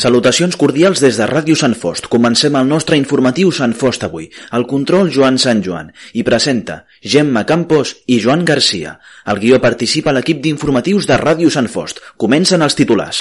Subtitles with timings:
[0.00, 2.06] Salutacions cordials des de Ràdio Sant Fost.
[2.08, 4.30] Comencem el nostre informatiu Sant Fost avui.
[4.56, 5.90] El control Joan Sant Joan.
[6.16, 8.94] I presenta Gemma Campos i Joan Garcia.
[9.28, 12.00] El guió participa l'equip d'informatius de Ràdio Sant Fost.
[12.16, 13.20] Comencen els titulars.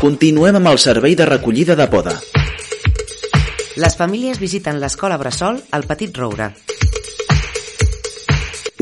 [0.00, 2.16] Continuem amb el servei de recollida de poda.
[3.78, 6.50] Les famílies visiten l'escola Bressol al Petit Roure.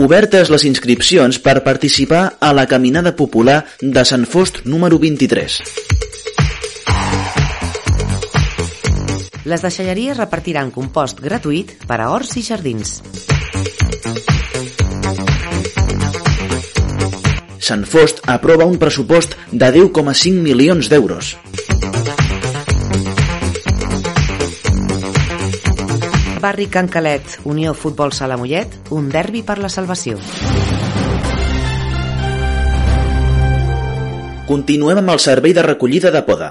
[0.01, 5.98] Obertes les inscripcions per participar a la Caminada Popular de Sant Fost número 23.
[9.49, 12.99] Les deixalleries repartiran compost gratuït per a horts i jardins.
[17.69, 21.33] Sant Fost aprova un pressupost de 10,5 milions d'euros.
[26.45, 30.21] Barri Can Calet, Unió Futbol Sala Mollet, un derbi per la salvació.
[34.49, 36.47] Continuem amb el servei de recollida de poda.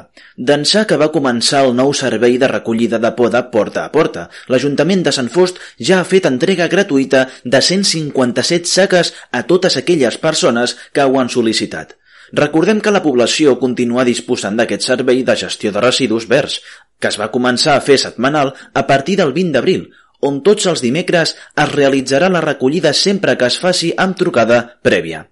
[0.49, 5.01] D'ençà que va començar el nou servei de recollida de poda porta a porta, l'Ajuntament
[5.07, 7.23] de Sant Fost ja ha fet entrega gratuïta
[7.55, 11.95] de 157 saques a totes aquelles persones que ho han sol·licitat.
[12.37, 16.59] Recordem que la població continua disposant d'aquest servei de gestió de residus verds,
[17.01, 19.87] que es va començar a fer setmanal a partir del 20 d'abril,
[20.21, 25.25] on tots els dimecres es realitzarà la recollida sempre que es faci amb trucada prèvia.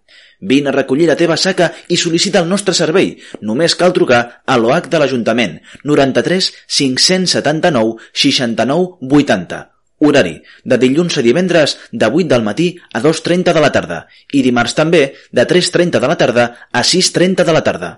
[0.46, 3.16] Vine a recollir la teva saca i sol·licita el nostre servei.
[3.42, 9.64] Només cal trucar a l'OH de l'Ajuntament 93 579 69 80.
[10.06, 10.36] Horari,
[10.68, 14.02] de dilluns a divendres de 8 del matí a 2.30 de la tarda
[14.34, 17.92] i dimarts també de 3.30 de la tarda a 6.30 de la tarda.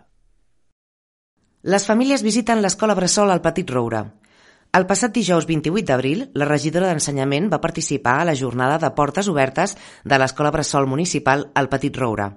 [1.68, 4.06] Les famílies visiten l'escola Bressol al Petit Roure.
[4.78, 9.30] El passat dijous 28 d'abril, la regidora d'Ensenyament va participar a la jornada de portes
[9.32, 9.74] obertes
[10.06, 12.28] de l'Escola Bressol Municipal al Petit Roure.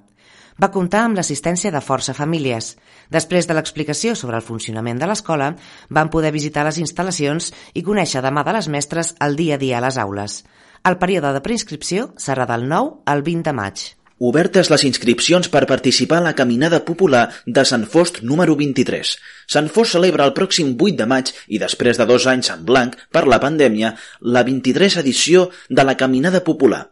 [0.60, 2.70] Va comptar amb l'assistència de força famílies.
[3.12, 5.52] Després de l'explicació sobre el funcionament de l'escola,
[5.90, 9.76] van poder visitar les instal·lacions i conèixer demà de les mestres el dia a dia
[9.78, 10.42] a les aules.
[10.84, 13.88] El període de preinscripció serà del 9 al 20 de maig.
[14.20, 17.22] Obertes les inscripcions per participar a la Caminada Popular
[17.58, 19.12] de Sant Fost número 23.
[19.48, 22.98] Sant Fost celebra el pròxim 8 de maig i després de dos anys en blanc
[23.16, 23.94] per la pandèmia
[24.36, 26.82] la 23 edició de la Caminada Popular.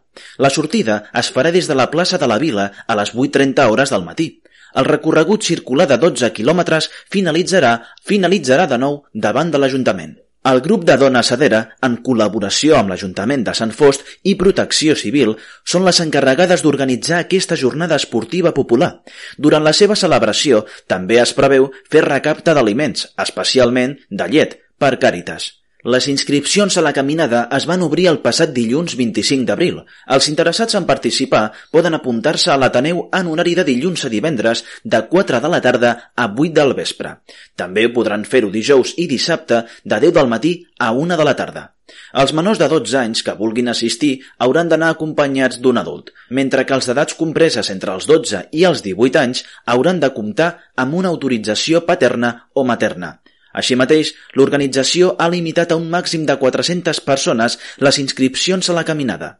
[0.41, 3.93] La sortida es farà des de la plaça de la Vila a les 8.30 hores
[3.93, 4.27] del matí.
[4.73, 10.17] El recorregut circular de 12 quilòmetres finalitzarà, finalitzarà de nou davant de l'Ajuntament.
[10.49, 15.35] El grup de Dona Sadera, en col·laboració amb l'Ajuntament de Sant Fost i Protecció Civil,
[15.73, 18.89] són les encarregades d'organitzar aquesta jornada esportiva popular.
[19.37, 25.51] Durant la seva celebració també es preveu fer recapte d'aliments, especialment de llet, per Càritas.
[25.87, 29.77] Les inscripcions a la caminada es van obrir el passat dilluns 25 d'abril.
[30.11, 34.99] Els interessats en participar poden apuntar-se a l'Ateneu en horari de dilluns a divendres de
[35.07, 37.13] 4 de la tarda a 8 del vespre.
[37.55, 41.63] També podran fer-ho dijous i dissabte de 10 del matí a 1 de la tarda.
[42.11, 46.75] Els menors de 12 anys que vulguin assistir hauran d'anar acompanyats d'un adult, mentre que
[46.75, 51.15] els d'edats compreses entre els 12 i els 18 anys hauran de comptar amb una
[51.15, 53.21] autorització paterna o materna.
[53.53, 58.85] Així mateix, l'organització ha limitat a un màxim de 400 persones les inscripcions a la
[58.85, 59.39] caminada.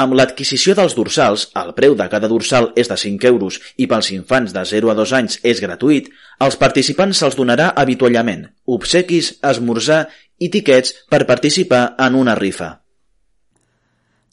[0.00, 4.10] Amb l'adquisició dels dorsals, el preu de cada dorsal és de 5 euros i pels
[4.16, 10.06] infants de 0 a 2 anys és gratuït, als participants se'ls donarà avituallament, obsequis, esmorzar
[10.38, 12.78] i tiquets per participar en una rifa.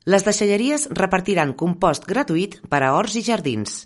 [0.08, 3.82] Les deixalleries repartiran compost gratuït per a horts i jardins.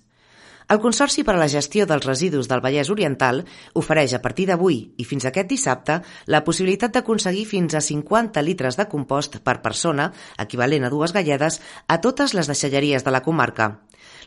[0.71, 3.41] El Consorci per a la Gestió dels Residus del Vallès Oriental
[3.81, 5.97] ofereix a partir d'avui i fins aquest dissabte
[6.31, 10.05] la possibilitat d'aconseguir fins a 50 litres de compost per persona,
[10.39, 11.59] equivalent a dues galledes,
[11.91, 13.67] a totes les deixalleries de la comarca.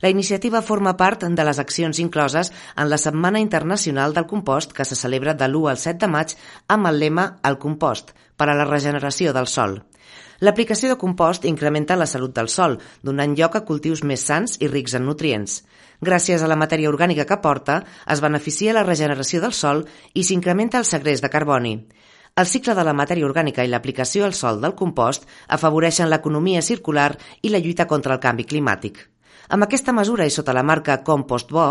[0.05, 4.85] La iniciativa forma part de les accions incloses en la Setmana Internacional del Compost que
[4.85, 6.37] se celebra de l'1 al 7 de maig
[6.69, 9.81] amb el lema El compost per a la regeneració del sol.
[10.41, 14.69] L'aplicació de compost incrementa la salut del sol, donant lloc a cultius més sants i
[14.69, 15.63] rics en nutrients.
[16.05, 17.81] Gràcies a la matèria orgànica que porta,
[18.11, 21.77] es beneficia la regeneració del sol i s'incrementa el segrest de carboni.
[22.35, 27.13] El cicle de la matèria orgànica i l'aplicació al sol del compost afavoreixen l'economia circular
[27.43, 29.14] i la lluita contra el canvi climàtic.
[29.49, 31.67] Amb aquesta mesura i sota la marca Compost Bo,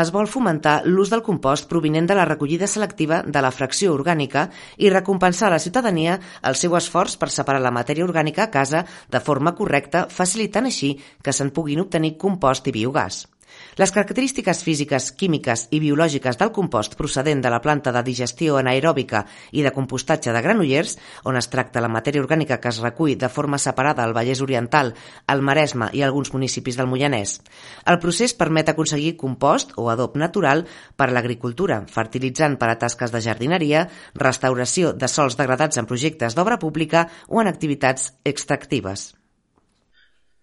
[0.00, 4.46] es vol fomentar l'ús del compost provinent de la recollida selectiva de la fracció orgànica
[4.78, 8.84] i recompensar a la ciutadania el seu esforç per separar la matèria orgànica a casa
[9.10, 13.24] de forma correcta, facilitant així que se'n puguin obtenir compost i biogàs.
[13.76, 19.24] Les característiques físiques, químiques i biològiques del compost procedent de la planta de digestió anaeròbica
[19.52, 23.28] i de compostatge de Granollers, on es tracta la matèria orgànica que es recull de
[23.28, 24.94] forma separada al Vallès Oriental,
[25.26, 27.40] al Maresme i alguns municipis del Moianès.
[27.84, 30.64] El procés permet aconseguir compost o adob natural
[30.96, 36.34] per a l'agricultura, fertilitzant per a tasques de jardineria, restauració de sols degradats en projectes
[36.34, 39.12] d'obra pública o en activitats extractives.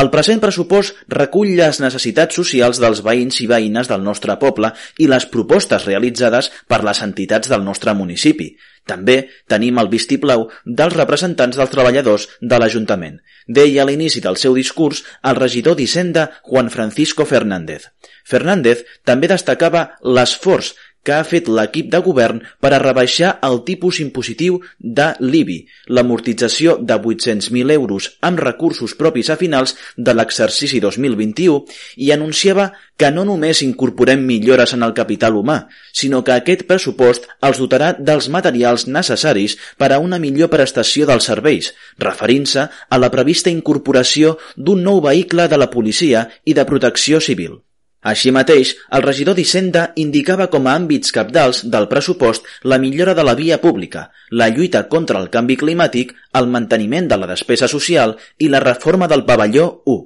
[0.00, 5.06] El present pressupost recull les necessitats socials dels veïns i veïnes del nostre poble i
[5.12, 8.54] les propostes realitzades per les entitats del nostre municipi,
[8.86, 9.16] també
[9.48, 15.04] tenim el vistiplau dels representants dels treballadors de l'Ajuntament, deia a l'inici del seu discurs
[15.22, 17.88] el regidor d'Hisenda Juan Francisco Fernández.
[18.24, 23.98] Fernández també destacava l'esforç que ha fet l'equip de govern per a rebaixar el tipus
[24.04, 25.58] impositiu de l'IBI,
[25.88, 31.64] l'amortització de 800.000 euros amb recursos propis a finals de l'exercici 2021
[32.06, 35.58] i anunciava que no només incorporem millores en el capital humà,
[35.92, 41.26] sinó que aquest pressupost els dotarà dels materials necessaris per a una millor prestació dels
[41.32, 47.20] serveis, referint-se a la prevista incorporació d'un nou vehicle de la policia i de protecció
[47.20, 47.60] civil.
[48.02, 53.22] Així mateix, el regidor d'Hisenda indicava com a àmbits capdals del pressupost la millora de
[53.22, 58.16] la via pública, la lluita contra el canvi climàtic, el manteniment de la despesa social
[58.38, 60.00] i la reforma del pavelló 1.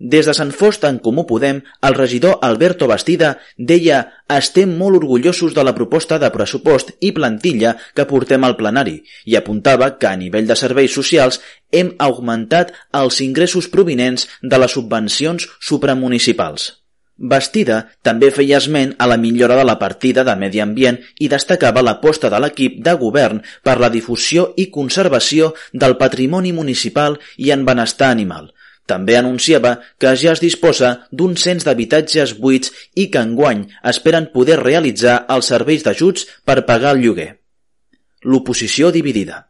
[0.00, 3.98] Des de Sant Fost en Comú Podem, el regidor Alberto Bastida deia
[4.32, 8.96] «Estem molt orgullosos de la proposta de pressupost i plantilla que portem al plenari»
[9.26, 12.72] i apuntava que a nivell de serveis socials hem augmentat
[13.04, 16.79] els ingressos provinents de les subvencions supramunicipals.
[17.20, 21.82] Bastida també feia esment a la millora de la partida de medi ambient i destacava
[21.84, 27.66] l'aposta de l'equip de govern per la difusió i conservació del patrimoni municipal i en
[27.68, 28.48] benestar animal.
[28.86, 34.58] També anunciava que ja es disposa d'un cens d'habitatges buits i que enguany esperen poder
[34.64, 37.30] realitzar els serveis d'ajuts per pagar el lloguer.
[38.24, 39.49] L'oposició dividida.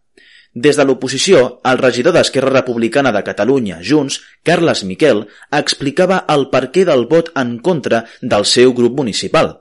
[0.53, 6.83] Des de l'oposició, el regidor d'Esquerra Republicana de Catalunya, Junts, Carles Miquel, explicava el perquè
[6.89, 9.61] del vot en contra del seu grup municipal.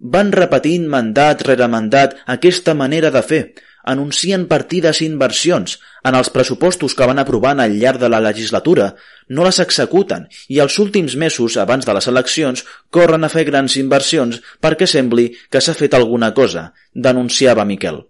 [0.00, 3.42] Van repetint mandat rere mandat aquesta manera de fer,
[3.84, 5.76] anuncien partides i inversions
[6.08, 8.94] en els pressupostos que van aprovant al llarg de la legislatura,
[9.28, 13.76] no les executen i els últims mesos abans de les eleccions corren a fer grans
[13.76, 18.00] inversions perquè sembli que s'ha fet alguna cosa, denunciava Miquel.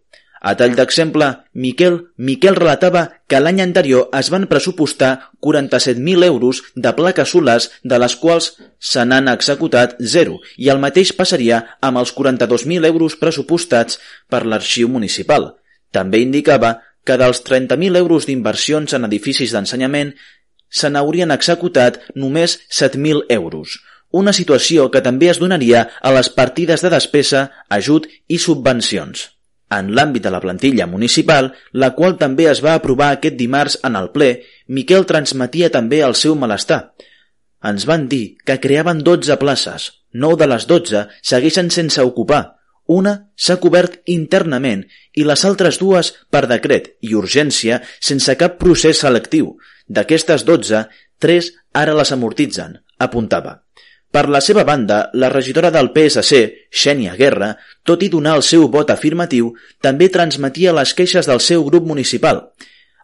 [0.42, 5.10] A tall d'exemple, Miquel, Miquel relatava que l'any anterior es van pressupostar
[5.46, 8.48] 47.000 euros de plaques solars de les quals
[8.92, 14.90] se n'han executat zero i el mateix passaria amb els 42.000 euros pressupostats per l'arxiu
[14.90, 15.46] municipal.
[15.94, 16.72] També indicava
[17.06, 20.10] que dels 30.000 euros d'inversions en edificis d'ensenyament
[20.66, 23.78] se n'haurien executat només 7.000 euros,
[24.10, 29.28] una situació que també es donaria a les partides de despesa, ajut i subvencions
[29.78, 33.96] en l'àmbit de la plantilla municipal, la qual també es va aprovar aquest dimarts en
[33.98, 34.32] el ple,
[34.68, 36.80] Miquel transmetia també el seu malestar.
[37.62, 42.42] Ens van dir que creaven 12 places, 9 de les 12 segueixen sense ocupar,
[42.86, 44.82] una s'ha cobert internament
[45.14, 49.54] i les altres dues per decret i urgència sense cap procés selectiu.
[49.88, 50.86] D'aquestes 12,
[51.22, 51.52] 3
[51.84, 53.60] ara les amortitzen, apuntava.
[54.12, 57.54] Per la seva banda, la regidora del PSC, Xènia Guerra,
[57.88, 62.42] tot i donar el seu vot afirmatiu, també transmetia les queixes del seu grup municipal.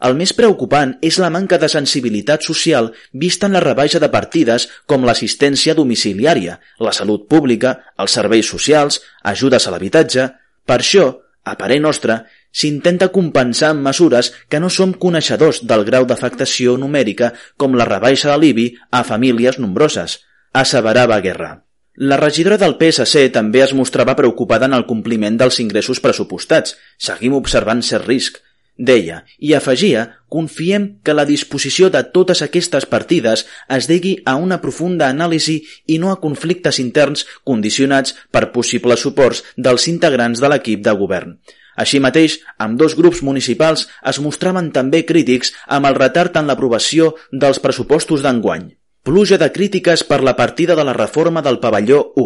[0.05, 2.93] El més preocupant és la manca de sensibilitat social
[3.25, 9.00] vista en la rebaixa de partides com l'assistència domiciliària, la salut pública, els serveis socials,
[9.35, 10.29] ajudes a l'habitatge...
[10.69, 11.05] Per això,
[11.49, 12.19] a parer nostre,
[12.53, 18.29] s'intenta compensar amb mesures que no som coneixedors del grau d'afectació numèrica com la rebaixa
[18.35, 20.19] de l'IBI a famílies nombroses,
[20.52, 21.64] asseverava Guerra.
[21.99, 26.76] La regidora del PSC també es mostrava preocupada en el compliment dels ingressos pressupostats.
[26.97, 28.38] Seguim observant cert risc.
[28.78, 33.43] Deia, i afegia, confiem que la disposició de totes aquestes partides
[33.76, 35.57] es degui a una profunda anàlisi
[35.90, 41.35] i no a conflictes interns condicionats per possibles suports dels integrants de l'equip de govern.
[41.75, 47.17] Així mateix, amb dos grups municipals es mostraven també crítics amb el retard en l'aprovació
[47.33, 48.69] dels pressupostos d'enguany.
[49.09, 52.25] Pluja de crítiques per la partida de la reforma del pavelló 1.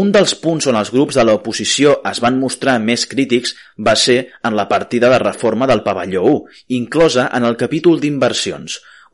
[0.00, 3.54] Un dels punts on els grups de l'oposició es van mostrar més crítics
[3.86, 6.42] va ser en la partida de reforma del pavelló 1,
[6.80, 8.70] inclosa en el capítol d'inversions,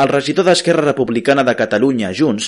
[0.00, 2.46] El regidor d'Esquerra Republicana de Catalunya, Junts,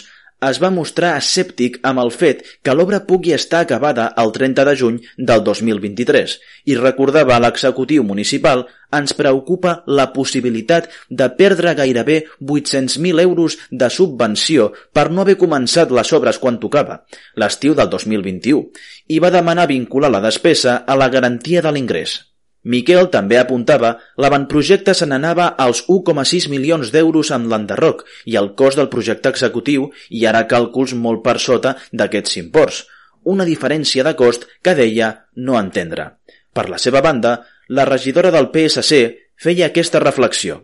[0.50, 4.74] es va mostrar escèptic amb el fet que l'obra pugui estar acabada el 30 de
[4.80, 4.98] juny
[5.30, 6.38] del 2023
[6.72, 8.66] i recordava a l'executiu municipal
[8.98, 15.94] ens preocupa la possibilitat de perdre gairebé 800.000 euros de subvenció per no haver començat
[15.94, 17.00] les obres quan tocava,
[17.40, 18.62] l'estiu del 2021,
[19.08, 22.20] i va demanar vincular la despesa a la garantia de l'ingrés.
[22.64, 28.80] Miquel també apuntava l'avantprojecte se n'anava als 1,6 milions d'euros amb l'enderroc i el cost
[28.80, 32.84] del projecte executiu i ara càlculs molt per sota d'aquests imports,
[33.24, 36.14] una diferència de cost que deia no entendre.
[36.54, 37.36] Per la seva banda,
[37.68, 39.00] la regidora del PSC
[39.36, 40.62] feia aquesta reflexió.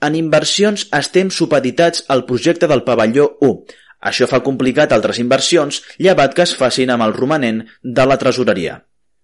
[0.00, 3.78] En inversions estem supeditats al projecte del pavelló 1.
[4.10, 8.78] Això fa complicat altres inversions, llevat que es facin amb el romanent de la tresoreria.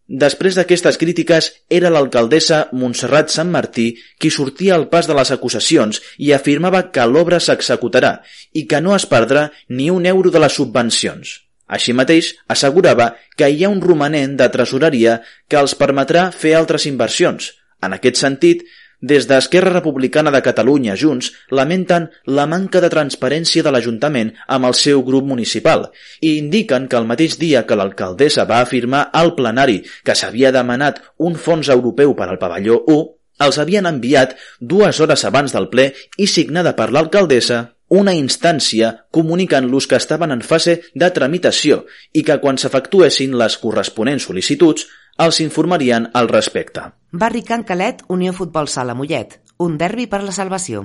[0.06, 3.86] Després d'aquestes crítiques, era l'alcaldessa Montserrat Sant Martí
[4.22, 8.12] qui sortia al pas de les acusacions i afirmava que l'obra s'executarà
[8.54, 11.40] i que no es perdrà ni un euro de les subvencions.
[11.66, 15.18] Així mateix, assegurava que hi ha un romanent de tresoreria
[15.50, 17.50] que els permetrà fer altres inversions.
[17.82, 18.62] En aquest sentit,
[19.00, 24.74] des d'Esquerra Republicana de Catalunya Junts lamenten la manca de transparència de l'Ajuntament amb el
[24.74, 29.82] seu grup municipal i indiquen que el mateix dia que l'alcaldessa va afirmar al plenari
[30.02, 33.04] que s'havia demanat un fons europeu per al pavelló 1,
[33.46, 39.86] els havien enviat dues hores abans del ple i signada per l'alcaldessa una instància comunicant-los
[39.86, 46.10] que estaven en fase de tramitació i que quan s'efectuessin les corresponents sol·licituds els informarien
[46.12, 46.82] al respecte.
[47.12, 49.40] Barri Can Calet, Unió Futbol Sala Mollet.
[49.58, 50.84] Un derbi per la salvació.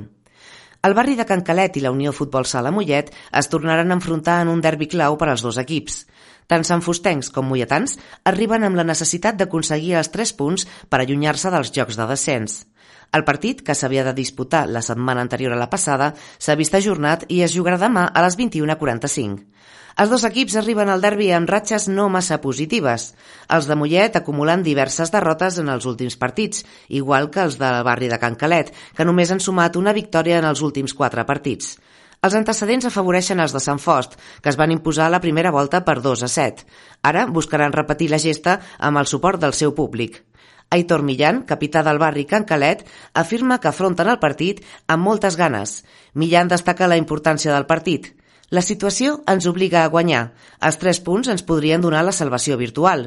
[0.81, 4.39] El barri de Can Calet i la Unió Futbol Sala Mollet es tornaran a enfrontar
[4.41, 6.05] en un derbi clau per als dos equips.
[6.47, 7.97] Tant sanfustencs com molletans
[8.31, 12.61] arriben amb la necessitat d'aconseguir els 3 punts per allunyar-se dels jocs de descens.
[13.11, 17.25] El partit, que s'havia de disputar la setmana anterior a la passada, s'ha vist ajornat
[17.27, 19.41] i es jugarà demà a les 21.45.
[19.99, 23.09] Els dos equips arriben al derbi amb ratxes no massa positives.
[23.51, 28.07] Els de Mollet acumulant diverses derrotes en els últims partits, igual que els del barri
[28.07, 31.75] de Can Calet, que només han sumat una victòria en els últims quatre partits.
[32.21, 35.99] Els antecedents afavoreixen els de Sant Fost, que es van imposar la primera volta per
[35.99, 36.67] 2 a 7.
[37.11, 40.21] Ara buscaran repetir la gesta amb el suport del seu públic.
[40.71, 45.81] Aitor Millán, capità del barri Can Calet, afirma que afronten el partit amb moltes ganes.
[46.15, 48.13] Millán destaca la importància del partit.
[48.51, 50.23] La situació ens obliga a guanyar.
[50.67, 53.05] Els tres punts ens podrien donar la salvació virtual.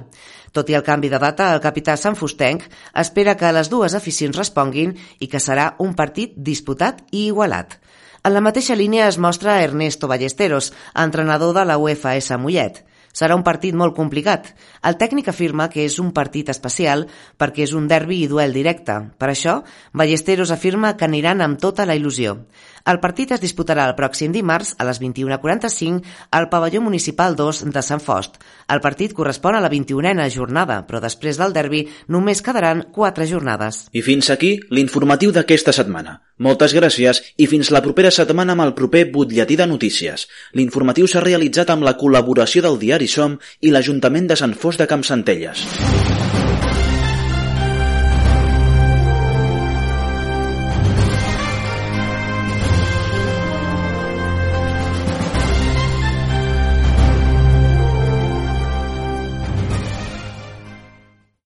[0.53, 2.65] Tot i el canvi de data, el capità Sant Fustenc
[3.03, 7.79] espera que les dues aficions responguin i que serà un partit disputat i igualat.
[8.25, 12.85] En la mateixa línia es mostra Ernesto Ballesteros, entrenador de la UFS Mollet.
[13.15, 14.49] Serà un partit molt complicat.
[14.83, 17.07] El tècnic afirma que és un partit especial
[17.39, 18.97] perquè és un derbi i duel directe.
[19.19, 19.61] Per això,
[19.95, 22.41] Ballesteros afirma que aniran amb tota la il·lusió.
[22.85, 26.03] El partit es disputarà el pròxim dimarts a les 21.45
[26.37, 28.37] al pavelló municipal 2 de Sant Fost.
[28.69, 33.87] El partit correspon a la 21a jornada, però després del derbi només quedaran 4 jornades.
[33.97, 36.19] I fins aquí l'informatiu d'aquesta setmana.
[36.37, 40.29] Moltes gràcies i fins la propera setmana amb el proper butlletí de notícies.
[40.53, 44.91] L'informatiu s'ha realitzat amb la col·laboració del diari Som i l'Ajuntament de Sant Fost de
[44.91, 45.65] Campsentelles.